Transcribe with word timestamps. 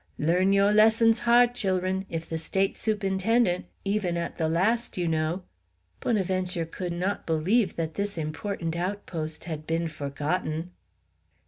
"Learn 0.17 0.51
yo' 0.51 0.71
lessons 0.71 1.19
hard, 1.29 1.53
chil'run; 1.53 2.07
if 2.09 2.27
the 2.27 2.39
State 2.39 2.73
Sup'inten'ent, 2.75 3.65
even 3.85 4.17
at 4.17 4.39
the 4.39 4.49
last, 4.49 4.97
you 4.97 5.07
know" 5.07 5.43
Bonaventure 5.99 6.65
could 6.65 6.91
not 6.91 7.27
believe 7.27 7.75
that 7.75 7.93
this 7.93 8.17
important 8.17 8.75
outpost 8.75 9.43
had 9.43 9.67
been 9.67 9.87
forgotten. 9.87 10.71